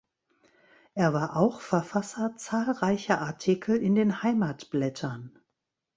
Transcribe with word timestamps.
Er 0.95 1.13
war 1.13 1.35
auch 1.37 1.61
Verfasser 1.61 2.35
zahlreicher 2.35 3.21
Artikel 3.21 3.77
in 3.77 3.93
den 3.93 4.23
Heimatblättern. 4.23 5.37